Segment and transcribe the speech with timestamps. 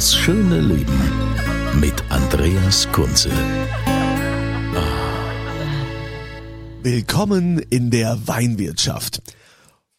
[0.00, 0.98] Das schöne Leben
[1.78, 3.30] mit Andreas Kunze.
[6.82, 9.20] Willkommen in der Weinwirtschaft.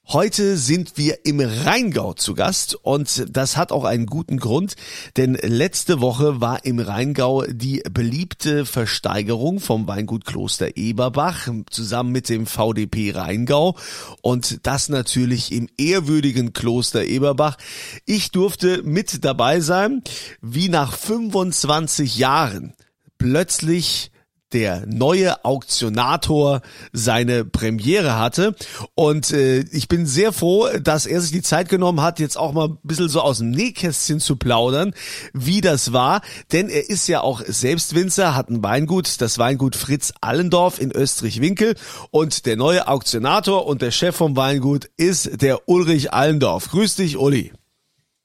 [0.07, 4.75] Heute sind wir im Rheingau zu Gast und das hat auch einen guten Grund,
[5.15, 12.27] denn letzte Woche war im Rheingau die beliebte Versteigerung vom Weingut Kloster Eberbach zusammen mit
[12.27, 13.77] dem VDP Rheingau
[14.21, 17.57] und das natürlich im ehrwürdigen Kloster Eberbach.
[18.05, 20.03] Ich durfte mit dabei sein,
[20.41, 22.73] wie nach 25 Jahren
[23.17, 24.10] plötzlich
[24.53, 26.61] der neue Auktionator
[26.93, 28.55] seine Premiere hatte.
[28.95, 32.53] Und äh, ich bin sehr froh, dass er sich die Zeit genommen hat, jetzt auch
[32.53, 34.93] mal ein bisschen so aus dem Nähkästchen zu plaudern,
[35.33, 36.21] wie das war.
[36.51, 40.91] Denn er ist ja auch selbst Winzer, hat ein Weingut, das Weingut Fritz Allendorf in
[40.91, 41.75] Österreich-Winkel.
[42.11, 46.69] Und der neue Auktionator und der Chef vom Weingut ist der Ulrich Allendorf.
[46.69, 47.51] Grüß dich, Uli.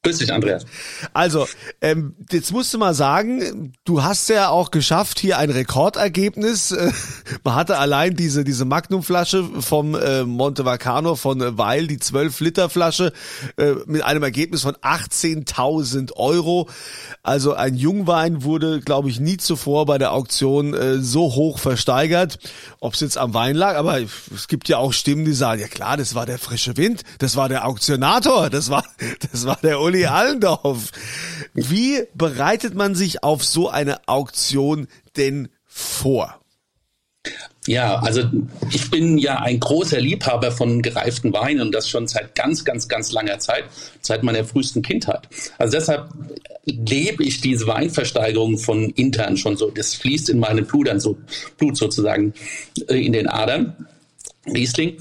[0.07, 0.65] Grüß dich, Andreas.
[1.13, 1.47] Also,
[1.81, 6.73] ähm, jetzt musst du mal sagen, du hast ja auch geschafft, hier ein Rekordergebnis.
[6.73, 6.93] Äh,
[7.45, 13.13] man hatte allein diese, diese Magnumflasche vom äh, Montevacano von Weil, die 12-Liter-Flasche,
[13.57, 16.69] äh, mit einem Ergebnis von 18.000 Euro.
[17.23, 22.39] Also ein Jungwein wurde, glaube ich, nie zuvor bei der Auktion äh, so hoch versteigert.
[22.81, 25.69] Ob es jetzt am Wein lag, aber es gibt ja auch Stimmen, die sagen, ja
[25.69, 28.85] klar, das war der frische Wind, das war der Auktionator, das war,
[29.33, 30.93] das war der Uli Allendorf.
[31.55, 36.39] Wie bereitet man sich auf so eine Auktion denn vor?
[37.67, 38.23] Ja, also
[38.71, 42.87] ich bin ja ein großer Liebhaber von gereiften Weinen und das schon seit ganz, ganz,
[42.87, 43.65] ganz langer Zeit,
[44.01, 45.29] seit meiner frühesten Kindheit.
[45.59, 46.09] Also deshalb
[46.65, 49.71] lebe ich diese Weinversteigerung von intern schon so.
[49.71, 51.17] Das fließt in meine Blut, so,
[51.59, 52.35] Blut sozusagen
[52.89, 53.89] äh, in den Adern.
[54.47, 54.99] Riesling.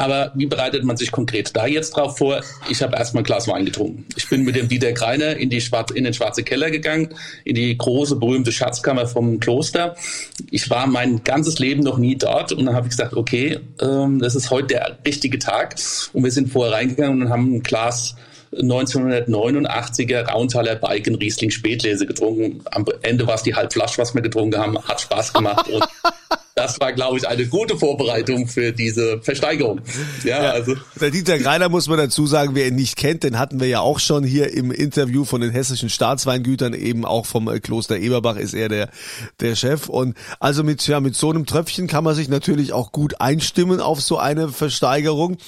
[0.00, 2.40] Aber wie bereitet man sich konkret da jetzt drauf vor?
[2.70, 4.06] Ich habe erstmal ein Glas Wein getrunken.
[4.16, 7.10] Ich bin mit dem Dieter Greiner in, die Schwarze, in den Schwarze Keller gegangen,
[7.44, 9.96] in die große, berühmte Schatzkammer vom Kloster.
[10.50, 14.20] Ich war mein ganzes Leben noch nie dort und dann habe ich gesagt, okay, ähm,
[14.20, 15.76] das ist heute der richtige Tag.
[16.14, 18.16] Und wir sind vorher reingegangen und haben ein Glas
[18.54, 22.62] 1989er Rauntaler Balken Riesling Spätlese getrunken.
[22.70, 24.82] Am Ende war es die Halbflasche, was wir getrunken haben.
[24.82, 25.68] Hat Spaß gemacht.
[26.54, 29.80] Das war, glaube ich, eine gute Vorbereitung für diese Versteigerung.
[30.24, 30.74] Ja, ja, also.
[31.00, 33.80] Der Dieter Greiner muss man dazu sagen, wer ihn nicht kennt, den hatten wir ja
[33.80, 38.36] auch schon hier im Interview von den hessischen Staatsweingütern, eben auch vom äh, Kloster Eberbach
[38.36, 38.90] ist er der,
[39.38, 39.88] der Chef.
[39.88, 43.80] Und also mit, ja, mit so einem Tröpfchen kann man sich natürlich auch gut einstimmen
[43.80, 45.38] auf so eine Versteigerung.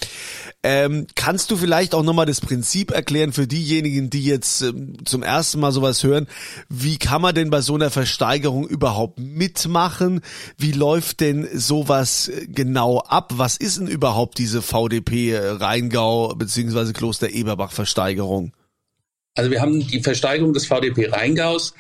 [0.63, 5.23] Ähm, kannst du vielleicht auch nochmal das Prinzip erklären für diejenigen, die jetzt ähm, zum
[5.23, 6.29] ersten Mal sowas hören?
[6.69, 10.21] Wie kann man denn bei so einer Versteigerung überhaupt mitmachen?
[10.57, 13.33] Wie läuft denn sowas äh, genau ab?
[13.37, 16.93] Was ist denn überhaupt diese VDP äh, Rheingau bzw.
[16.93, 18.53] Kloster Eberbach Versteigerung?
[19.35, 21.75] Also wir haben die Versteigerung des VDP Rheingaus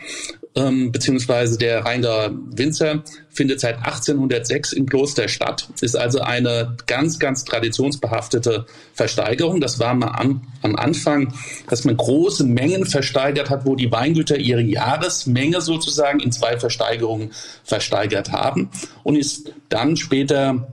[0.54, 5.68] ähm, beziehungsweise der Rheingauer Winzer findet seit 1806 im Kloster statt.
[5.80, 9.60] Ist also eine ganz, ganz traditionsbehaftete Versteigerung.
[9.60, 11.32] Das war mal am, am Anfang,
[11.68, 17.30] dass man große Mengen versteigert hat, wo die Weingüter ihre Jahresmenge sozusagen in zwei Versteigerungen
[17.64, 18.70] versteigert haben
[19.02, 20.68] und ist dann später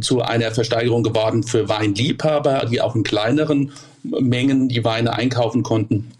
[0.00, 6.12] zu einer Versteigerung geworden für Weinliebhaber, die auch in kleineren Mengen die Weine einkaufen konnten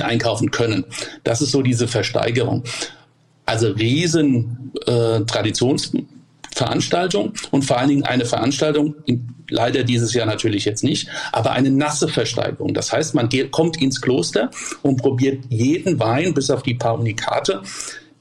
[0.00, 0.84] einkaufen können.
[1.24, 2.62] Das ist so diese Versteigerung.
[3.44, 8.94] Also riesen äh, Traditionsveranstaltung und vor allen Dingen eine Veranstaltung,
[9.50, 12.74] leider dieses Jahr natürlich jetzt nicht, aber eine nasse Versteigerung.
[12.74, 14.50] Das heißt, man geht, kommt ins Kloster
[14.82, 17.62] und probiert jeden Wein, bis auf die paar Unikate,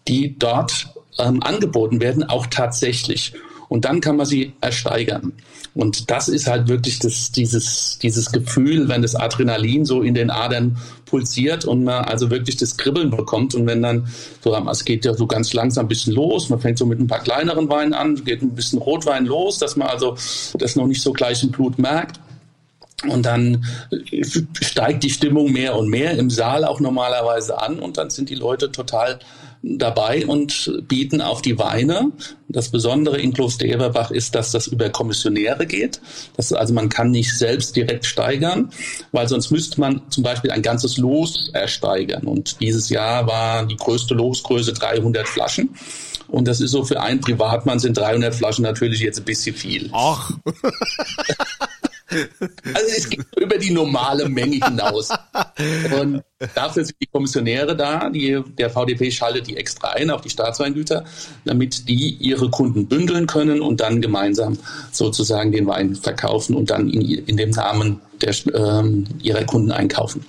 [0.08, 0.88] die dort
[1.20, 3.34] ähm, angeboten werden, auch tatsächlich.
[3.70, 5.34] Und dann kann man sie ersteigern.
[5.74, 10.30] Und das ist halt wirklich das, dieses, dieses Gefühl, wenn das Adrenalin so in den
[10.30, 13.56] Adern pulsiert und man also wirklich das Kribbeln bekommt.
[13.56, 14.08] Und wenn dann,
[14.44, 17.08] so, es geht ja so ganz langsam ein bisschen los, man fängt so mit ein
[17.08, 20.18] paar kleineren Weinen an, geht ein bisschen Rotwein los, dass man also
[20.58, 22.20] das noch nicht so gleich im Blut merkt.
[23.08, 23.66] Und dann
[24.62, 28.36] steigt die Stimmung mehr und mehr im Saal auch normalerweise an und dann sind die
[28.36, 29.20] Leute total
[29.64, 32.12] dabei und bieten auf die Weine.
[32.48, 36.02] Das Besondere in Kloster Eberbach ist, dass das über Kommissionäre geht.
[36.36, 38.72] Das, also man kann nicht selbst direkt steigern,
[39.12, 42.24] weil sonst müsste man zum Beispiel ein ganzes Los ersteigern.
[42.24, 45.70] Und dieses Jahr war die größte Losgröße 300 Flaschen.
[46.28, 49.90] Und das ist so für einen Privatmann sind 300 Flaschen natürlich jetzt ein bisschen viel.
[49.94, 50.32] Ach.
[52.12, 55.10] Also es geht über die normale Menge hinaus.
[56.00, 56.24] Und
[56.56, 58.10] dafür sind die Kommissionäre da.
[58.10, 61.06] Die, der VDP schaltet die extra ein auf die Staatsweingüter,
[61.46, 64.58] damit die ihre Kunden bündeln können und dann gemeinsam
[64.92, 70.26] sozusagen den Wein verkaufen und dann in, in dem Namen der, ähm, ihrer Kunden einkaufen.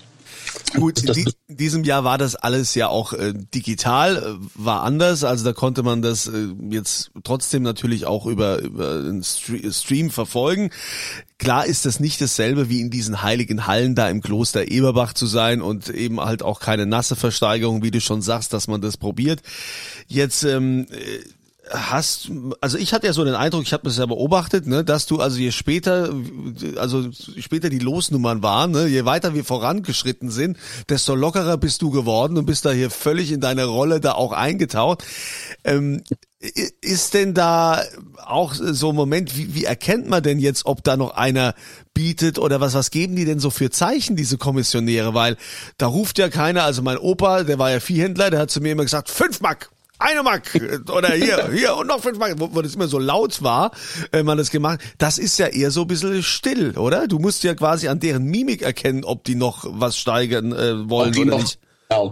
[0.75, 5.25] Gut, in, in, diesem Jahr war das alles ja auch äh, digital, äh, war anders.
[5.25, 10.71] Also da konnte man das äh, jetzt trotzdem natürlich auch über, über einen Stream verfolgen.
[11.39, 15.27] Klar ist das nicht dasselbe wie in diesen heiligen Hallen da im Kloster Eberbach zu
[15.27, 18.97] sein und eben halt auch keine nasse Versteigerung, wie du schon sagst, dass man das
[18.97, 19.43] probiert.
[20.07, 20.87] Jetzt ähm,
[21.70, 22.31] hast,
[22.61, 25.20] also ich hatte ja so den Eindruck, ich habe das ja beobachtet, ne, dass du
[25.20, 26.12] also je später,
[26.76, 30.56] also später die Losnummern waren, ne, je weiter wir vorangeschritten sind,
[30.88, 34.32] desto lockerer bist du geworden und bist da hier völlig in deine Rolle da auch
[34.32, 35.05] eingetaucht.
[35.64, 36.03] Ähm,
[36.81, 37.82] ist denn da
[38.17, 41.55] auch so ein Moment, wie, wie erkennt man denn jetzt, ob da noch einer
[41.94, 45.14] bietet oder was, was geben die denn so für Zeichen, diese Kommissionäre?
[45.14, 45.37] Weil
[45.79, 48.73] da ruft ja keiner, also mein Opa, der war ja Viehhändler, der hat zu mir
[48.73, 49.70] immer gesagt, fünf Mark,
[50.02, 50.60] eine Mark
[50.94, 53.72] oder hier, hier und noch fünf Mark, wo, wo das immer so laut war,
[54.10, 57.08] wenn man das gemacht das ist ja eher so ein bisschen still, oder?
[57.08, 61.16] Du musst ja quasi an deren Mimik erkennen, ob die noch was steigern äh, wollen
[61.16, 61.58] oder noch, nicht.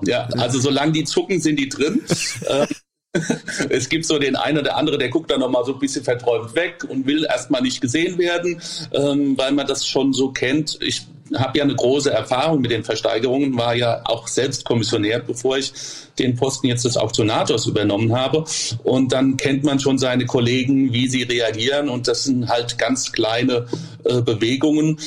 [0.06, 2.02] Ja, also solange die zucken, sind die drin.
[2.48, 2.66] Ähm,
[3.70, 6.54] es gibt so den einen oder andere, der guckt dann nochmal so ein bisschen verträumt
[6.54, 10.78] weg und will erstmal nicht gesehen werden, ähm, weil man das schon so kennt.
[10.80, 11.06] Ich
[11.36, 15.72] habe ja eine große Erfahrung mit den Versteigerungen, war ja auch selbst Kommissionär, bevor ich
[16.18, 18.44] den Posten jetzt des Auktionators übernommen habe.
[18.82, 21.88] Und dann kennt man schon seine Kollegen, wie sie reagieren.
[21.88, 23.66] Und das sind halt ganz kleine
[24.04, 24.98] äh, Bewegungen.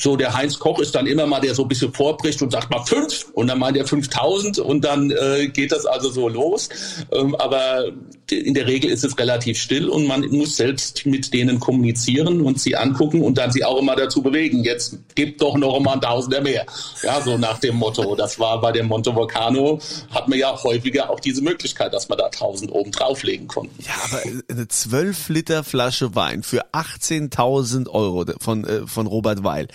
[0.00, 2.70] So der Heinz Koch ist dann immer mal, der so ein bisschen vorbricht und sagt
[2.70, 6.68] mal fünf und dann meint er 5000 und dann äh, geht das also so los.
[7.12, 7.86] Ähm, aber
[8.30, 12.60] in der Regel ist es relativ still und man muss selbst mit denen kommunizieren und
[12.60, 14.62] sie angucken und dann sie auch immer dazu bewegen.
[14.64, 16.66] Jetzt gibt doch noch mal ein Tausender mehr.
[17.02, 18.14] Ja, so nach dem Motto.
[18.14, 19.80] Das war bei dem Monte Volcano,
[20.10, 23.72] hat man ja häufiger auch diese Möglichkeit, dass man da 1000 oben drauflegen konnte.
[23.82, 29.68] Ja, aber eine 12 Liter Flasche Wein für 18.000 Euro von, äh, von Robert Weil.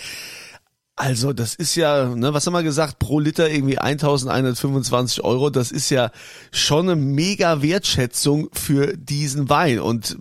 [0.95, 5.49] Also das ist ja, ne, was haben wir gesagt, pro Liter irgendwie 1125 Euro.
[5.49, 6.11] Das ist ja
[6.51, 9.79] schon eine mega Wertschätzung für diesen Wein.
[9.79, 10.17] Und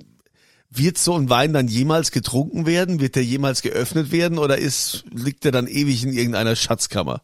[0.71, 3.01] wird so ein Wein dann jemals getrunken werden?
[3.01, 7.21] Wird der jemals geöffnet werden oder ist, liegt der dann ewig in irgendeiner Schatzkammer?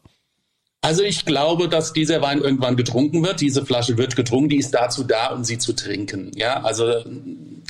[0.81, 3.41] Also ich glaube, dass dieser Wein irgendwann getrunken wird.
[3.41, 4.49] Diese Flasche wird getrunken.
[4.49, 6.31] Die ist dazu da, um sie zu trinken.
[6.35, 7.03] Ja, also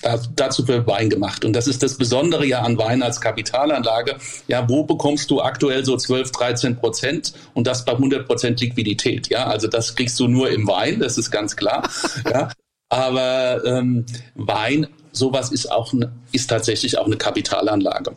[0.03, 1.43] da, dazu wird Wein gemacht.
[1.43, 4.17] Und das ist das Besondere ja an Wein als Kapitalanlage.
[4.47, 9.27] Ja, wo bekommst du aktuell so 12, 13 Prozent und das bei 100 Prozent Liquidität?
[9.29, 10.99] Ja, also das kriegst du nur im Wein.
[10.99, 11.89] Das ist ganz klar.
[12.31, 12.51] ja,
[12.89, 18.15] aber ähm, Wein sowas ist auch eine, ist tatsächlich auch eine Kapitalanlage.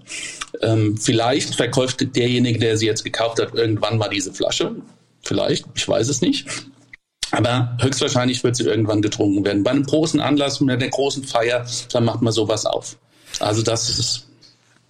[0.61, 4.77] Ähm, vielleicht verkauft derjenige, der sie jetzt gekauft hat, irgendwann mal diese Flasche.
[5.23, 6.47] Vielleicht, ich weiß es nicht.
[7.31, 9.63] Aber höchstwahrscheinlich wird sie irgendwann getrunken werden.
[9.63, 12.97] Bei einem großen Anlass, mit einer großen Feier, dann macht man sowas auf.
[13.41, 14.27] Also das ist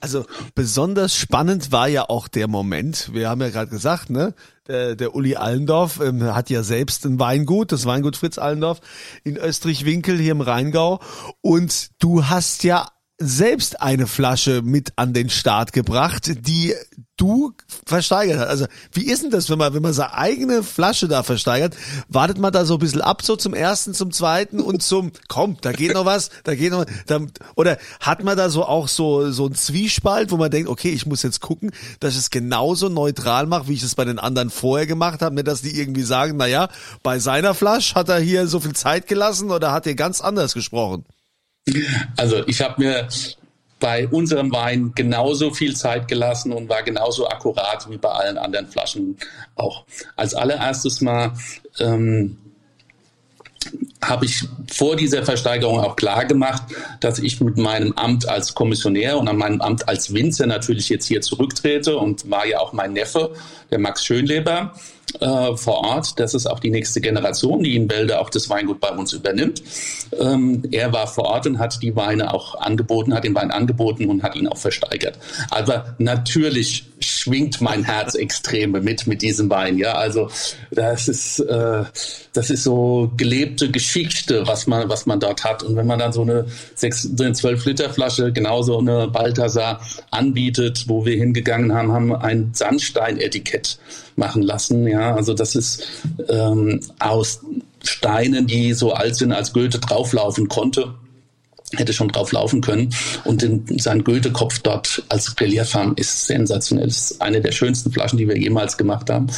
[0.02, 3.10] also besonders spannend war ja auch der Moment.
[3.14, 4.34] Wir haben ja gerade gesagt, ne,
[4.66, 8.80] der, der Uli Allendorf ähm, hat ja selbst ein Weingut, das Weingut Fritz Allendorf
[9.22, 11.00] in Österreich-Winkel hier im Rheingau.
[11.40, 12.88] Und du hast ja
[13.18, 16.74] selbst eine Flasche mit an den Start gebracht, die
[17.16, 17.52] du
[17.86, 18.48] versteigert hast.
[18.48, 21.76] Also wie ist denn das, wenn man, wenn man seine eigene Flasche da versteigert?
[22.08, 25.56] Wartet man da so ein bisschen ab, so zum ersten, zum zweiten und zum, komm,
[25.60, 27.20] da geht noch was, da geht noch, da,
[27.54, 31.06] oder hat man da so auch so, so ein Zwiespalt, wo man denkt, okay, ich
[31.06, 34.50] muss jetzt gucken, dass ich es genauso neutral mache, wie ich es bei den anderen
[34.50, 36.68] vorher gemacht habe, nicht, dass die irgendwie sagen, na ja,
[37.02, 40.54] bei seiner Flasche hat er hier so viel Zeit gelassen oder hat er ganz anders
[40.54, 41.04] gesprochen?
[42.16, 43.08] Also ich habe mir
[43.78, 48.68] bei unserem Wein genauso viel Zeit gelassen und war genauso akkurat wie bei allen anderen
[48.68, 49.16] Flaschen
[49.56, 49.84] auch.
[50.14, 51.32] Als allererstes mal
[51.80, 52.38] ähm,
[54.00, 56.62] habe ich vor dieser Versteigerung auch klar gemacht,
[57.00, 61.06] dass ich mit meinem Amt als Kommissionär und an meinem Amt als Winzer natürlich jetzt
[61.06, 63.34] hier zurücktrete und war ja auch mein Neffe,
[63.70, 64.74] der Max Schönleber
[65.20, 66.18] äh, vor Ort.
[66.18, 69.62] Das ist auch die nächste Generation, die in Bälde auch das Weingut bei uns übernimmt.
[70.18, 74.08] Ähm, er war vor Ort und hat die Weine auch angeboten, hat den Wein angeboten
[74.08, 75.18] und hat ihn auch versteigert.
[75.50, 79.78] Aber natürlich schwingt mein Herz extrem mit mit diesem Wein.
[79.78, 80.30] Ja, also
[80.70, 81.84] das ist äh,
[82.32, 85.62] das ist so gelebte Geschichte, was man was man dort hat.
[85.62, 89.80] Und wenn man dann so eine sechs, so eine zwölf Liter Flasche genauso eine Balthasar
[90.10, 93.78] anbietet, wo wir hingegangen haben, haben ein Sandstein-Etikett
[94.16, 94.86] machen lassen.
[94.86, 95.86] Ja, also das ist
[96.28, 97.40] ähm, aus
[97.84, 100.94] Steinen, die so alt sind, als Goethe drauflaufen konnte
[101.76, 102.94] hätte schon drauf laufen können.
[103.24, 106.86] Und in, sein Goethe-Kopf dort als Relief haben, ist sensationell.
[106.86, 109.28] Das ist eine der schönsten Flaschen, die wir jemals gemacht haben.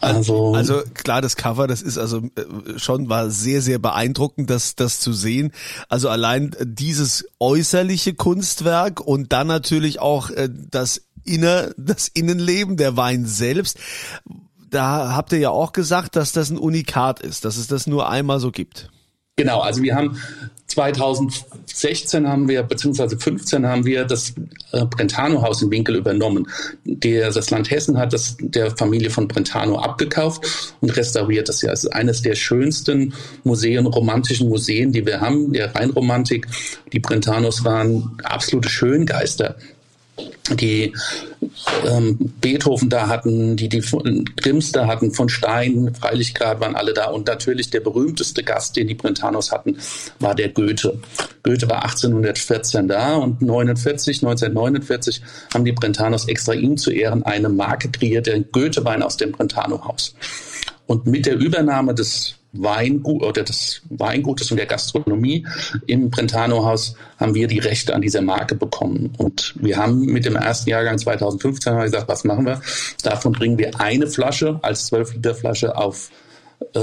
[0.00, 4.76] Also, also klar, das Cover, das ist also äh, schon war sehr, sehr beeindruckend, das,
[4.76, 5.52] das zu sehen.
[5.88, 12.96] Also allein dieses äußerliche Kunstwerk und dann natürlich auch äh, das Inner, das Innenleben, der
[12.96, 13.78] Wein selbst.
[14.70, 18.08] Da habt ihr ja auch gesagt, dass das ein Unikat ist, dass es das nur
[18.08, 18.90] einmal so gibt.
[19.36, 20.18] Genau, also wir haben
[20.76, 24.34] 2016 haben wir, beziehungsweise 15 haben wir das
[24.72, 26.46] äh, Brentano-Haus in Winkel übernommen.
[26.84, 31.72] Der, das Land Hessen hat das der Familie von Brentano abgekauft und restauriert das ja.
[31.72, 36.46] Es ist eines der schönsten Museen, romantischen Museen, die wir haben, der Rheinromantik.
[36.92, 39.56] Die Brentanos waren absolute Schöngeister
[40.54, 40.94] die
[41.86, 43.82] ähm, Beethoven da hatten, die die
[44.36, 48.86] Grimms da hatten, von Stein, Freilichgrad waren alle da und natürlich der berühmteste Gast, den
[48.86, 49.76] die Brentanos hatten,
[50.18, 50.98] war der Goethe.
[51.42, 57.48] Goethe war 1814 da und 49, 1949 haben die Brentanos extra ihm zu Ehren eine
[57.48, 60.14] Marke kreiert, der Goethe-Wein aus dem Brentano-Haus.
[60.86, 65.46] Und mit der Übernahme des Weingut oder des Weingutes und der Gastronomie
[65.86, 69.12] im Brentano-Haus haben wir die Rechte an dieser Marke bekommen.
[69.18, 72.60] Und wir haben mit dem ersten Jahrgang 2015 gesagt, was machen wir?
[73.02, 76.10] Davon bringen wir eine Flasche als 12 Liter Flasche auf,
[76.74, 76.78] äh,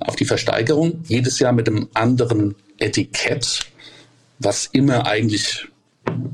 [0.00, 1.00] auf die Versteigerung.
[1.06, 3.60] Jedes Jahr mit einem anderen Etikett,
[4.38, 5.69] was immer eigentlich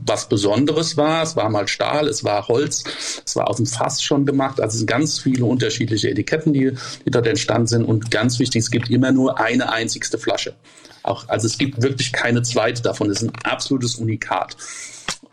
[0.05, 1.23] was Besonderes war.
[1.23, 2.85] Es war mal Stahl, es war Holz,
[3.25, 4.61] es war aus dem Fass schon gemacht.
[4.61, 6.73] Also es sind ganz viele unterschiedliche Etiketten, die,
[7.05, 7.85] die dort entstanden sind.
[7.85, 10.55] Und ganz wichtig, es gibt immer nur eine einzigste Flasche.
[11.03, 13.11] Auch, also es gibt wirklich keine zweite davon.
[13.11, 14.57] Es ist ein absolutes Unikat.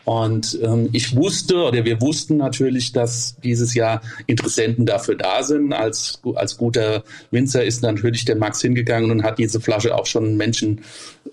[0.05, 5.71] Und ähm, ich wusste oder wir wussten natürlich, dass dieses Jahr Interessenten dafür da sind.
[5.71, 10.35] Als, als guter Winzer ist natürlich der Max hingegangen und hat diese Flasche auch schon
[10.35, 10.81] Menschen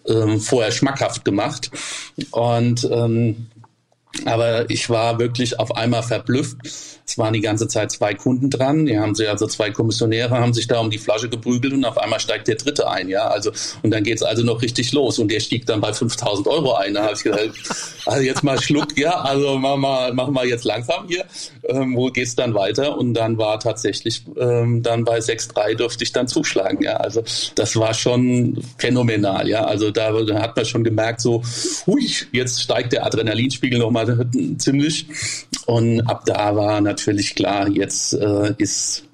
[0.07, 1.71] ähm, vorher schmackhaft gemacht.
[2.31, 3.49] Und ähm,
[4.25, 6.57] aber ich war wirklich auf einmal verblüfft.
[7.07, 8.87] Es waren die ganze Zeit zwei Kunden dran.
[8.87, 11.99] Die haben sich also zwei Kommissionäre haben sich da um die Flasche geprügelt und auf
[11.99, 13.27] einmal steigt der dritte ein, ja.
[13.27, 13.51] Also
[13.83, 16.95] und dann geht's also noch richtig los und der stieg dann bei 5000 Euro ein.
[16.95, 17.51] Da habe ich gesagt,
[18.07, 19.13] also jetzt mal Schluck, ja.
[19.21, 21.25] Also machen wir, machen wir jetzt langsam hier.
[21.65, 22.97] Ähm, wo geht's dann weiter?
[22.97, 26.97] Und dann war tatsächlich ähm, dann bei 6,3 durfte ich dann zuschlagen, ja.
[26.97, 27.23] Also
[27.55, 29.65] das war schon phänomenal, ja.
[29.65, 31.43] Also da, da hat man schon gemerkt, so,
[31.87, 34.00] hui, jetzt steigt der Adrenalinspiegel nochmal
[34.59, 35.07] ziemlich.
[35.67, 39.05] Und ab da war natürlich klar, jetzt äh, ist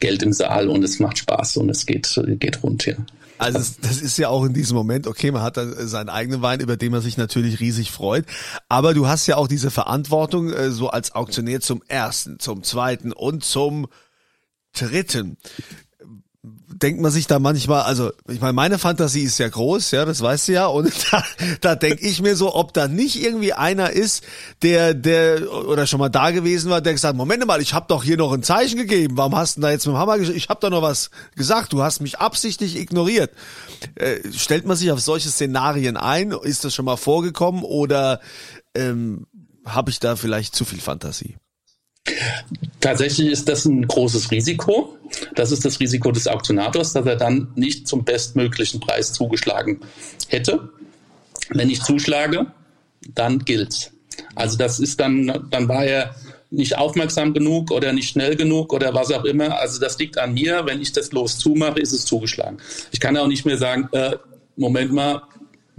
[0.00, 2.94] Geld im Saal und es macht Spaß und es geht, geht rund, ja.
[3.38, 6.60] Also das ist ja auch in diesem Moment, okay, man hat dann seinen eigenen Wein,
[6.60, 8.26] über den man sich natürlich riesig freut,
[8.68, 13.42] aber du hast ja auch diese Verantwortung, so als Auktionär zum ersten, zum zweiten und
[13.42, 13.86] zum
[14.74, 15.38] dritten
[16.42, 20.22] denkt man sich da manchmal, also ich meine, meine Fantasie ist ja groß, ja, das
[20.22, 21.24] weißt du ja, und da,
[21.60, 24.24] da denke ich mir so, ob da nicht irgendwie einer ist,
[24.62, 28.02] der, der oder schon mal da gewesen war, der gesagt, Moment mal, ich habe doch
[28.02, 30.18] hier noch ein Zeichen gegeben, warum hast du da jetzt mit dem Hammer?
[30.18, 33.32] Ich habe da noch was gesagt, du hast mich absichtlich ignoriert.
[33.96, 36.32] Äh, stellt man sich auf solche Szenarien ein?
[36.32, 38.20] Ist das schon mal vorgekommen oder
[38.74, 39.26] ähm,
[39.66, 41.36] habe ich da vielleicht zu viel Fantasie?
[42.80, 44.96] Tatsächlich ist das ein großes Risiko.
[45.34, 49.80] Das ist das Risiko des Auktionators, dass er dann nicht zum bestmöglichen Preis zugeschlagen
[50.28, 50.70] hätte.
[51.50, 52.46] Wenn ich zuschlage,
[53.14, 53.92] dann gilt's.
[54.34, 56.14] Also das ist dann, dann war er
[56.50, 59.58] nicht aufmerksam genug oder nicht schnell genug oder was auch immer.
[59.58, 60.66] Also das liegt an mir.
[60.66, 62.58] Wenn ich das los zumache, ist es zugeschlagen.
[62.92, 64.16] Ich kann auch nicht mehr sagen, äh,
[64.56, 65.22] Moment mal,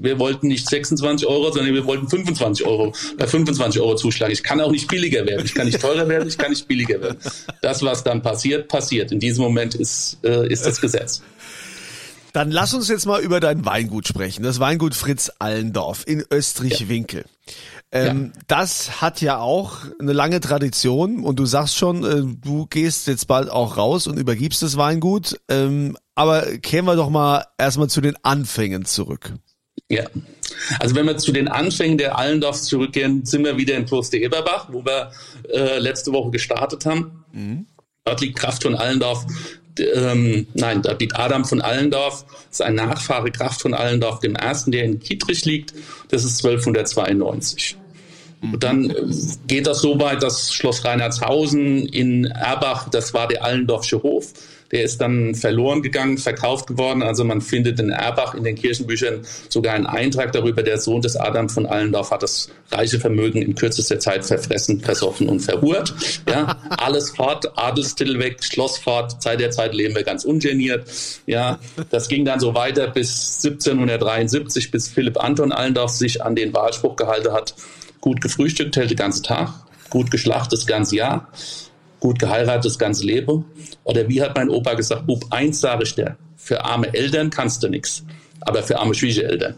[0.01, 4.33] wir wollten nicht 26 Euro, sondern wir wollten 25 Euro, bei 25 Euro zuschlagen.
[4.33, 5.45] Ich kann auch nicht billiger werden.
[5.45, 7.17] Ich kann nicht teurer werden, ich kann nicht billiger werden.
[7.61, 9.11] Das, was dann passiert, passiert.
[9.11, 11.21] In diesem Moment ist, äh, ist das Gesetz.
[12.33, 14.43] Dann lass uns jetzt mal über dein Weingut sprechen.
[14.43, 17.25] Das Weingut Fritz Allendorf in Österreich-Winkel.
[17.91, 18.41] Ähm, ja.
[18.47, 23.27] Das hat ja auch eine lange Tradition und du sagst schon, äh, du gehst jetzt
[23.27, 25.39] bald auch raus und übergibst das Weingut.
[25.49, 29.33] Ähm, aber kehren wir doch mal erstmal zu den Anfängen zurück.
[29.89, 30.05] Ja,
[30.79, 34.67] also wenn wir zu den Anfängen der Allendorfs zurückgehen, sind wir wieder in Kloster Eberbach,
[34.71, 35.11] wo wir
[35.51, 37.25] äh, letzte Woche gestartet haben.
[37.33, 37.65] Mhm.
[38.05, 39.25] Dort liegt Kraft von Allendorf,
[39.79, 44.35] ähm, nein, dort liegt Adam von Allendorf, das ist ein Nachfahre Kraft von Allendorf, dem
[44.35, 45.73] ersten, der in Kietrich liegt,
[46.09, 47.77] das ist 1292.
[48.59, 48.93] Dann äh,
[49.47, 54.33] geht das so weit, dass Schloss Reinhardshausen in Erbach, das war der Allendorfsche Hof,
[54.71, 57.03] der ist dann verloren gegangen, verkauft geworden.
[57.03, 61.15] Also man findet in Erbach in den Kirchenbüchern sogar einen Eintrag darüber, der Sohn des
[61.15, 65.93] Adam von Allendorf hat das reiche Vermögen in kürzester Zeit verfressen, versoffen und verhurt.
[66.27, 70.85] Ja, alles fort, Adelstitel weg, Schloss fort, seit der Zeit leben wir ganz ungeniert.
[71.25, 71.59] Ja,
[71.89, 76.95] das ging dann so weiter bis 1773, bis Philipp Anton Allendorf sich an den Wahlspruch
[76.95, 77.55] gehalten hat,
[77.99, 79.49] gut gefrühstückt hält den ganzen Tag,
[79.89, 81.27] gut geschlachtet das ganze Jahr
[82.01, 83.45] gut geheiratet das ganze Leben.
[83.85, 87.63] Oder wie hat mein Opa gesagt, Bub, eins sage ich dir, für arme Eltern kannst
[87.63, 88.03] du nichts,
[88.41, 89.55] aber für arme Schwiegereltern.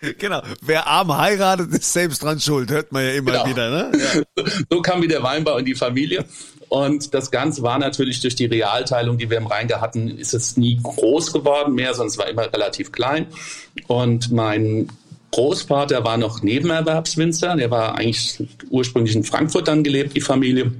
[0.18, 3.46] genau, wer arm heiratet, ist selbst dran schuld, hört man ja immer genau.
[3.46, 3.70] wieder.
[3.70, 3.92] Ne?
[3.98, 4.44] Ja.
[4.70, 6.24] So kam wieder Weinbau in die Familie.
[6.68, 10.56] Und das Ganze war natürlich durch die Realteilung, die wir im Rheingau hatten, ist es
[10.56, 13.26] nie groß geworden mehr, sondern es war immer relativ klein.
[13.86, 14.88] Und mein
[15.36, 17.56] Großvater war noch Nebenerwerbswinzer.
[17.56, 20.72] Der war eigentlich ursprünglich in Frankfurt dann gelebt, die Familie.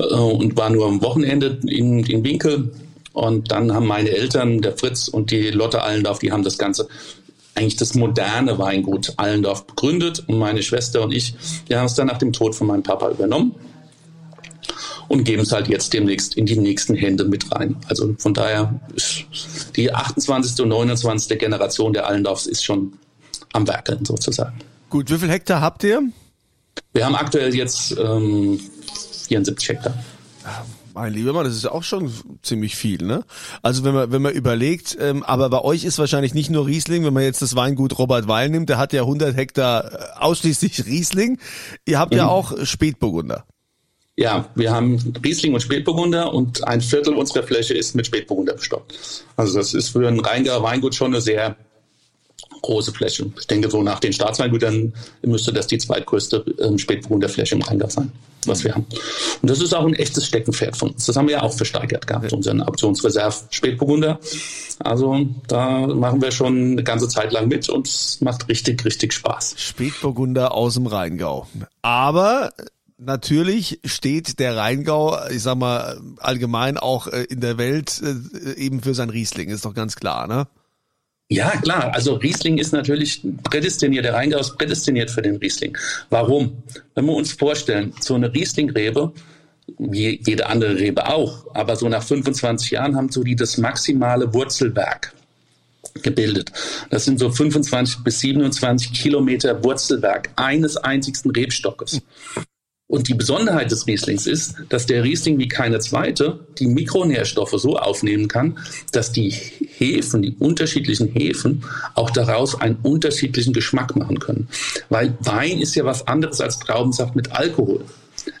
[0.00, 2.72] Äh, und war nur am Wochenende in, in Winkel.
[3.12, 6.88] Und dann haben meine Eltern, der Fritz und die Lotte Allendorf, die haben das Ganze
[7.54, 10.24] eigentlich das moderne Weingut Allendorf begründet.
[10.26, 11.36] Und meine Schwester und ich,
[11.68, 13.54] die haben es dann nach dem Tod von meinem Papa übernommen
[15.06, 17.76] und geben es halt jetzt demnächst in die nächsten Hände mit rein.
[17.86, 18.80] Also von daher
[19.76, 20.60] die 28.
[20.64, 21.38] und 29.
[21.38, 22.94] Generation der Allendorfs ist schon
[23.54, 24.60] am Werkeln sozusagen.
[24.90, 26.02] Gut, wie viel Hektar habt ihr?
[26.92, 28.60] Wir haben aktuell jetzt ähm,
[29.26, 29.94] 74 Hektar.
[30.92, 33.24] Mein lieber Mann, das ist auch schon ziemlich viel, ne?
[33.62, 37.04] Also wenn man wenn man überlegt, ähm, aber bei euch ist wahrscheinlich nicht nur Riesling,
[37.04, 40.86] wenn man jetzt das Weingut Robert Weil nimmt, der hat ja 100 Hektar äh, ausschließlich
[40.86, 41.38] Riesling.
[41.84, 42.18] Ihr habt mhm.
[42.18, 43.44] ja auch Spätburgunder.
[44.16, 49.24] Ja, wir haben Riesling und Spätburgunder und ein Viertel unserer Fläche ist mit Spätburgunder bestockt.
[49.36, 51.56] Also das ist für ein Rheingauer Weingut schon eine sehr
[52.64, 53.26] große Fläche.
[53.38, 54.92] Ich denke, so nach den Staatsweingütern
[55.22, 58.10] müsste das die zweitgrößte ähm, Spätburgunderfläche im Rheingau sein,
[58.46, 58.86] was wir haben.
[59.42, 61.06] Und das ist auch ein echtes Steckenpferd von uns.
[61.06, 64.18] Das haben wir ja auch versteigert gehabt, unseren Auktionsreserve Spätburgunder.
[64.80, 69.12] Also da machen wir schon eine ganze Zeit lang mit und es macht richtig, richtig
[69.12, 69.54] Spaß.
[69.56, 71.46] Spätburgunder aus dem Rheingau.
[71.82, 72.50] Aber
[72.96, 78.82] Natürlich steht der Rheingau, ich sag mal, allgemein auch äh, in der Welt äh, eben
[78.82, 80.46] für sein Riesling, ist doch ganz klar, ne?
[81.30, 81.94] Ja, klar.
[81.94, 84.04] Also Riesling ist natürlich prädestiniert.
[84.04, 85.76] Der Rheingau ist prädestiniert für den Riesling.
[86.10, 86.62] Warum?
[86.94, 89.12] Wenn wir uns vorstellen, so eine Rieslingrebe,
[89.78, 94.32] wie jede andere Rebe auch, aber so nach 25 Jahren haben so die das maximale
[94.34, 95.14] Wurzelwerk
[96.02, 96.52] gebildet.
[96.90, 102.02] Das sind so 25 bis 27 Kilometer Wurzelwerk eines einzigsten Rebstockes.
[102.94, 107.76] Und die Besonderheit des Rieslings ist, dass der Riesling wie keine zweite die Mikronährstoffe so
[107.76, 108.56] aufnehmen kann,
[108.92, 111.64] dass die Hefen, die unterschiedlichen Hefen,
[111.96, 114.46] auch daraus einen unterschiedlichen Geschmack machen können.
[114.90, 117.84] Weil Wein ist ja was anderes als Traubensaft mit Alkohol.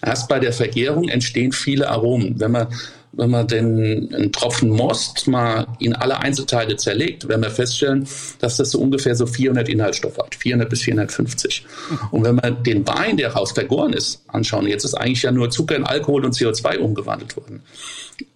[0.00, 2.38] Erst bei der Vergärung entstehen viele Aromen.
[2.38, 2.68] Wenn man
[3.16, 8.06] wenn man den einen Tropfen Most mal in alle Einzelteile zerlegt, werden wir feststellen,
[8.40, 11.66] dass das so ungefähr so 400 Inhaltsstoffe hat, 400 bis 450.
[12.10, 15.50] Und wenn man den Wein, der raus vergoren ist, anschauen, jetzt ist eigentlich ja nur
[15.50, 17.62] Zucker in Alkohol und CO2 umgewandelt worden.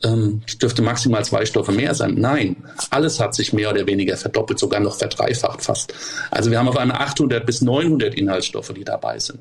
[0.03, 2.14] Ähm, dürfte maximal zwei Stoffe mehr sein.
[2.17, 2.57] Nein,
[2.91, 5.95] alles hat sich mehr oder weniger verdoppelt, sogar noch verdreifacht fast.
[6.31, 9.41] Also wir haben auf einmal 800 bis 900 Inhaltsstoffe, die dabei sind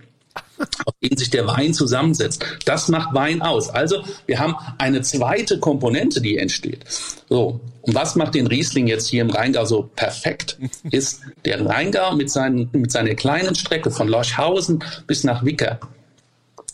[0.85, 2.43] auf denen sich der Wein zusammensetzt.
[2.65, 3.69] Das macht Wein aus.
[3.69, 6.83] Also wir haben eine zweite Komponente, die entsteht.
[7.29, 10.57] So, und was macht den Riesling jetzt hier im Rheingau so perfekt?
[10.91, 15.79] Ist der Rheingau mit, seinen, mit seiner kleinen Strecke von Lorschhausen bis nach Wicker.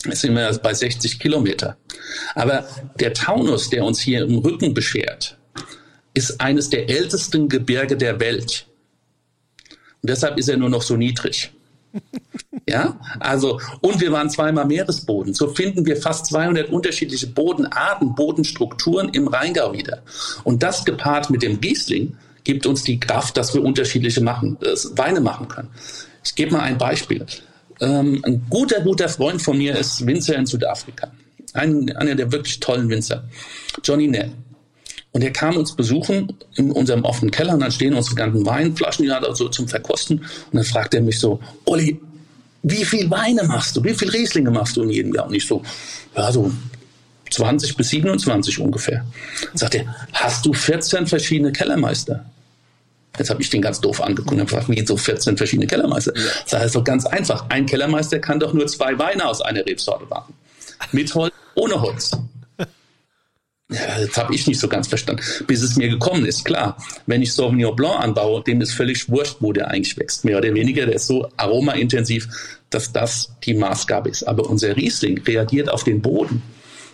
[0.06, 1.78] Jetzt sind wir bei 60 Kilometer.
[2.36, 2.68] Aber
[3.00, 5.38] der Taunus, der uns hier im Rücken beschert,
[6.14, 8.68] ist eines der ältesten Gebirge der Welt.
[10.02, 11.52] Und deshalb ist er nur noch so niedrig.
[12.66, 15.34] Ja, also, und wir waren zweimal Meeresboden.
[15.34, 20.02] So finden wir fast 200 unterschiedliche Bodenarten, Bodenstrukturen im Rheingau wieder.
[20.46, 24.76] Und das gepaart mit dem Riesling gibt uns die Kraft, dass wir unterschiedliche machen, äh,
[24.98, 25.70] Weine machen können.
[26.24, 27.26] Ich gebe mal ein Beispiel.
[27.82, 31.12] Ähm, ein guter, guter Freund von mir ist Winzer in Südafrika.
[31.54, 33.26] Ein, einer der wirklich tollen Winzer.
[33.84, 34.32] Johnny Nell.
[35.12, 39.06] Und er kam uns besuchen in unserem offenen Keller und dann stehen unsere ganzen Weinflaschen
[39.06, 40.20] ja da so zum Verkosten.
[40.20, 42.00] Und dann fragt er mich so, Olli,
[42.64, 43.84] wie viel Weine machst du?
[43.84, 45.28] Wie viel Rieslinge machst du in jedem Jahr?
[45.28, 45.62] Und ich so,
[46.16, 46.52] ja, so
[47.30, 49.06] 20 bis 27 ungefähr.
[49.48, 52.26] Dann sagt er, hast du 14 verschiedene Kellermeister?
[53.18, 56.14] Jetzt habe ich den ganz doof angeguckt und gefragt, wie so 14 verschiedene Kellermeister?
[56.50, 57.46] Das heißt doch ganz einfach.
[57.50, 60.34] Ein Kellermeister kann doch nur zwei Weine aus einer Rebsorte machen.
[60.92, 62.12] Mit Holz, ohne Holz.
[63.72, 66.46] Ja, das habe ich nicht so ganz verstanden, bis es mir gekommen ist.
[66.46, 70.26] Klar, wenn ich Sauvignon Blanc anbaue, dem ist völlig wurscht, wo der eigentlich wächst.
[70.26, 72.28] Mehr oder weniger, der ist so aromaintensiv,
[72.70, 74.24] dass das die Maßgabe ist.
[74.24, 76.42] Aber unser Riesling reagiert auf den Boden.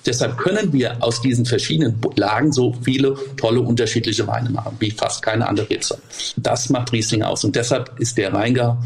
[0.05, 5.21] Deshalb können wir aus diesen verschiedenen Lagen so viele tolle unterschiedliche Weine machen, wie fast
[5.21, 6.03] keine andere Rebsorte.
[6.37, 7.43] Das macht Riesling aus.
[7.43, 8.77] Und deshalb ist der Rheingau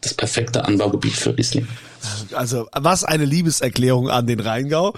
[0.00, 1.66] das perfekte Anbaugebiet für Riesling.
[2.32, 4.94] Also was eine Liebeserklärung an den Rheingau.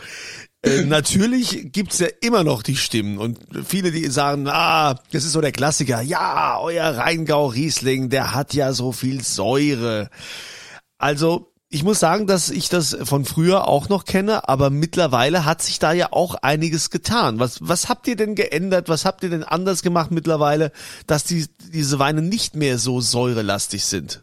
[0.66, 5.32] Äh, natürlich gibt's ja immer noch die Stimmen und viele, die sagen, ah, das ist
[5.32, 10.10] so der Klassiker, ja, euer Rheingau Riesling, der hat ja so viel Säure.
[10.98, 15.62] Also ich muss sagen, dass ich das von früher auch noch kenne, aber mittlerweile hat
[15.62, 17.38] sich da ja auch einiges getan.
[17.38, 18.88] Was, was habt ihr denn geändert?
[18.88, 20.72] Was habt ihr denn anders gemacht mittlerweile,
[21.06, 24.22] dass die, diese Weine nicht mehr so säurelastig sind?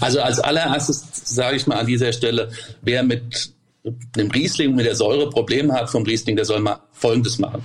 [0.00, 2.50] Also als allererstes sage ich mal an dieser Stelle,
[2.82, 3.52] wer mit
[3.84, 7.62] dem Riesling mit der Säure Probleme hat vom Riesling, der soll mal Folgendes machen.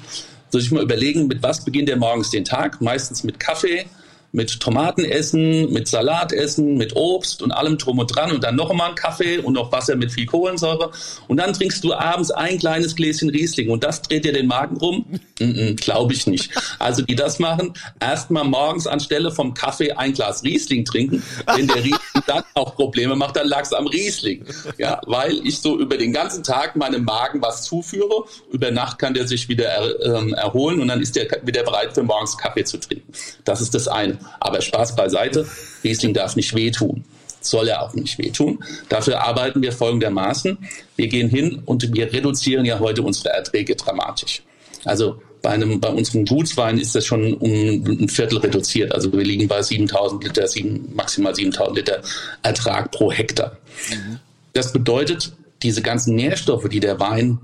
[0.49, 2.81] Soll sich mal überlegen, mit was beginnt er morgens den Tag?
[2.81, 3.85] Meistens mit Kaffee,
[4.31, 8.55] mit Tomaten essen, mit Salat essen, mit Obst und allem drum und dran und dann
[8.55, 10.91] noch einmal einen Kaffee und noch Wasser mit viel Kohlensäure
[11.27, 14.77] und dann trinkst du abends ein kleines Gläschen Riesling und das dreht dir den Magen
[14.77, 15.05] rum?
[15.39, 16.51] Mm -mm, Glaube ich nicht.
[16.77, 21.23] Also die das machen, erstmal morgens anstelle vom Kaffee ein Glas Riesling trinken.
[21.55, 24.45] Wenn der Riesling dann auch Probleme macht, dann lag es am Riesling.
[24.77, 28.25] Ja, weil ich so über den ganzen Tag meinem Magen was zuführe.
[28.51, 31.93] Über Nacht kann der sich wieder er, ähm, erholen und dann ist der wieder bereit
[31.93, 33.11] für morgens Kaffee zu trinken.
[33.43, 34.18] Das ist das eine.
[34.39, 35.47] Aber Spaß beiseite,
[35.83, 37.03] Riesling darf nicht wehtun.
[37.41, 38.63] Soll er auch nicht wehtun.
[38.89, 40.57] Dafür arbeiten wir folgendermaßen.
[40.95, 44.43] Wir gehen hin und wir reduzieren ja heute unsere Erträge dramatisch.
[44.83, 48.93] Also bei, einem, bei unserem Gutswein ist das schon um ein Viertel reduziert.
[48.93, 52.01] Also wir liegen bei 7000 Liter, sieben, maximal 7000 Liter
[52.43, 53.57] Ertrag pro Hektar.
[53.89, 54.19] Mhm.
[54.53, 57.39] Das bedeutet, diese ganzen Nährstoffe, die der Wein,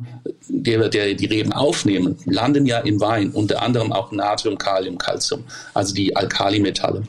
[0.48, 5.44] der, der die Reben aufnehmen, landen ja im Wein, unter anderem auch Natrium, Kalium, Calcium,
[5.74, 7.04] also die Alkalimetalle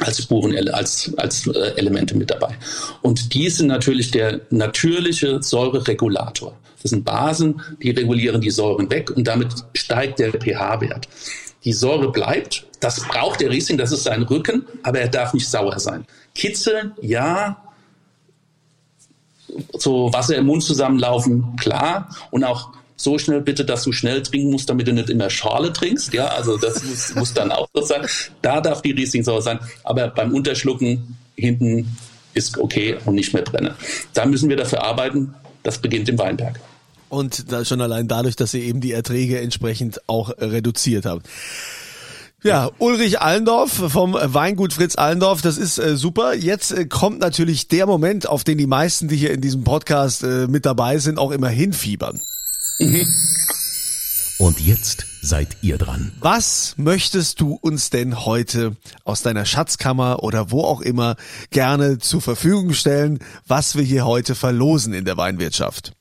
[0.00, 2.56] als Spuren, als, als äh, Elemente mit dabei.
[3.02, 6.56] Und die sind natürlich der natürliche Säureregulator.
[6.82, 11.08] Das sind Basen, die regulieren die Säuren weg und damit steigt der pH-Wert.
[11.64, 15.48] Die Säure bleibt, das braucht der Riesling, das ist sein Rücken, aber er darf nicht
[15.48, 16.04] sauer sein.
[16.34, 17.56] Kitzeln, ja,
[19.78, 22.08] so Wasser im Mund zusammenlaufen, klar.
[22.30, 25.72] Und auch so schnell bitte, dass du schnell trinken musst, damit du nicht immer Schale
[25.72, 26.12] trinkst.
[26.14, 28.06] Ja, also das muss, muss dann auch so sein.
[28.42, 29.58] Da darf die Rieslingsauer sein.
[29.82, 31.96] Aber beim Unterschlucken hinten
[32.34, 33.74] ist okay und nicht mehr brennen.
[34.12, 35.34] Da müssen wir dafür arbeiten.
[35.62, 36.60] Das beginnt im Weinberg.
[37.08, 41.26] Und schon allein dadurch, dass ihr eben die Erträge entsprechend auch reduziert habt.
[42.44, 46.34] Ja, Ulrich Allendorf vom Weingut Fritz Allendorf, das ist äh, super.
[46.34, 50.24] Jetzt äh, kommt natürlich der Moment, auf den die meisten, die hier in diesem Podcast
[50.24, 52.20] äh, mit dabei sind, auch immer hinfiebern.
[52.80, 53.08] Mhm.
[54.36, 56.12] Und jetzt seid ihr dran.
[56.20, 61.16] Was möchtest du uns denn heute aus deiner Schatzkammer oder wo auch immer
[61.48, 65.94] gerne zur Verfügung stellen, was wir hier heute verlosen in der Weinwirtschaft?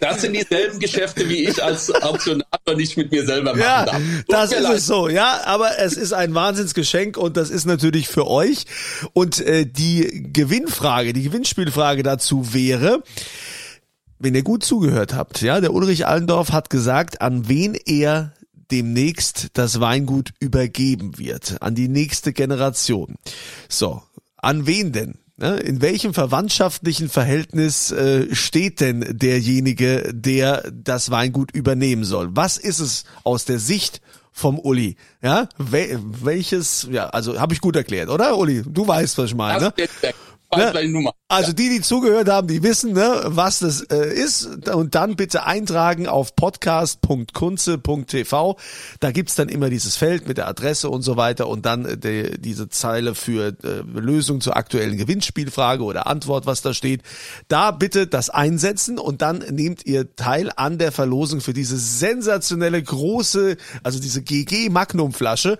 [0.00, 4.00] Das sind dieselben Geschäfte, wie ich als Auktionator nicht mit mir selber machen ja, darf.
[4.28, 5.40] Das ist es so, ja.
[5.44, 8.66] Aber es ist ein Wahnsinnsgeschenk und das ist natürlich für euch.
[9.12, 13.02] Und äh, die Gewinnfrage, die Gewinnspielfrage dazu wäre,
[14.20, 18.32] wenn ihr gut zugehört habt, ja, der Ulrich Allendorf hat gesagt, an wen er
[18.70, 23.16] demnächst das Weingut übergeben wird, an die nächste Generation.
[23.68, 24.02] So,
[24.36, 25.18] an wen denn?
[25.40, 32.30] In welchem verwandtschaftlichen Verhältnis äh, steht denn derjenige, der das Weingut übernehmen soll?
[32.32, 34.00] Was ist es aus der Sicht
[34.32, 34.96] vom Uli?
[35.22, 36.88] Ja, Wel welches?
[36.90, 38.64] Ja, also habe ich gut erklärt, oder Uli?
[38.66, 39.72] Du weißt, was ich meine.
[39.76, 39.86] Ne?
[40.50, 41.12] Welche Nummer.
[41.28, 44.66] Also die, die zugehört haben, die wissen, ne, was das äh, ist.
[44.68, 48.56] Und dann bitte eintragen auf podcast.kunze.tv.
[49.00, 51.98] Da gibt's dann immer dieses Feld mit der Adresse und so weiter und dann äh,
[51.98, 57.02] die, diese Zeile für äh, Lösung zur aktuellen Gewinnspielfrage oder Antwort, was da steht.
[57.48, 62.82] Da bitte das einsetzen und dann nehmt ihr teil an der Verlosung für diese sensationelle
[62.82, 65.58] große, also diese GG Magnum Flasche.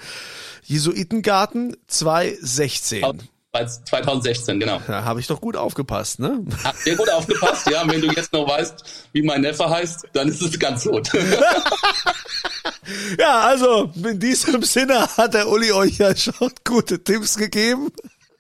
[0.65, 3.29] Jesuitengarten 216.
[3.53, 4.81] 2016, genau.
[4.87, 6.45] Da habe ich doch gut aufgepasst, ne?
[6.65, 7.83] Hab sehr gut aufgepasst, ja.
[7.89, 11.11] Wenn du jetzt noch weißt, wie mein Neffe heißt, dann ist es ganz gut.
[13.19, 17.91] ja, also in diesem Sinne hat der Uli euch ja schon gute Tipps gegeben.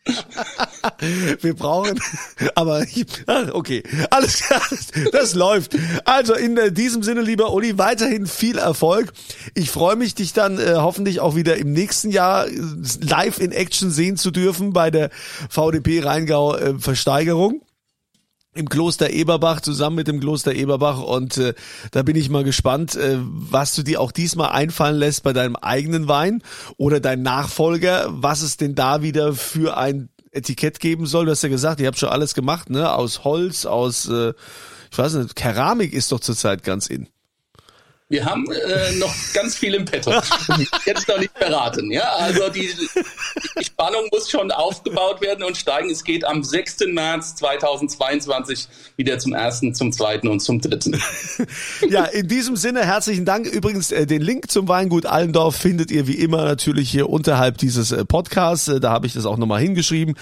[1.40, 2.00] Wir brauchen,
[2.54, 2.84] aber
[3.52, 4.62] okay, alles klar,
[5.12, 5.76] das läuft.
[6.04, 9.12] Also in äh, diesem Sinne, lieber Uli, weiterhin viel Erfolg.
[9.54, 12.52] Ich freue mich, dich dann äh, hoffentlich auch wieder im nächsten Jahr äh,
[13.00, 15.10] live in Action sehen zu dürfen bei der
[15.48, 17.62] VDP Rheingau äh, Versteigerung
[18.58, 21.54] im Kloster Eberbach zusammen mit dem Kloster Eberbach und äh,
[21.92, 25.54] da bin ich mal gespannt, äh, was du dir auch diesmal einfallen lässt bei deinem
[25.56, 26.42] eigenen Wein
[26.76, 31.26] oder dein Nachfolger, was es denn da wieder für ein Etikett geben soll.
[31.26, 32.92] Du hast ja gesagt, ihr habt schon alles gemacht, ne?
[32.92, 34.32] Aus Holz, aus äh,
[34.90, 37.08] ich weiß nicht, Keramik ist doch zurzeit ganz in.
[38.10, 40.10] Wir haben äh, noch ganz viel im Petto.
[40.86, 41.90] Jetzt noch nicht verraten.
[41.92, 42.70] Ja, also die,
[43.58, 45.90] die Spannung muss schon aufgebaut werden und steigen.
[45.90, 46.86] Es geht am 6.
[46.88, 48.66] März 2022
[48.96, 51.00] wieder zum ersten, zum zweiten und zum dritten.
[51.88, 53.46] Ja, in diesem Sinne herzlichen Dank.
[53.46, 57.92] Übrigens, äh, den Link zum Weingut Allendorf findet ihr wie immer natürlich hier unterhalb dieses
[57.92, 58.68] äh, Podcasts.
[58.68, 60.16] Äh, da habe ich das auch nochmal hingeschrieben.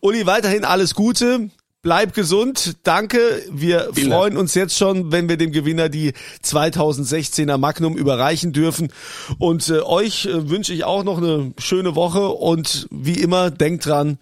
[0.00, 1.50] Uli, weiterhin alles Gute.
[1.84, 3.18] Bleib gesund, danke.
[3.50, 6.12] Wir Vielen freuen uns jetzt schon, wenn wir dem Gewinner die
[6.44, 8.92] 2016er Magnum überreichen dürfen.
[9.38, 13.84] Und äh, euch äh, wünsche ich auch noch eine schöne Woche und wie immer, denkt
[13.84, 14.18] dran,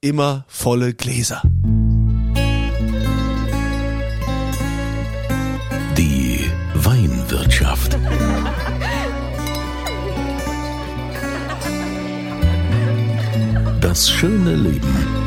[0.00, 1.42] immer volle Gläser.
[5.98, 7.98] Die Weinwirtschaft.
[13.80, 15.19] Das schöne Leben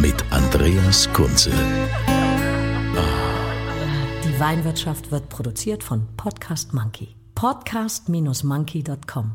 [0.00, 1.50] mit Andreas Kunze.
[4.24, 7.08] Die Weinwirtschaft wird produziert von Podcast Monkey.
[7.34, 9.34] Podcast-monkey.com.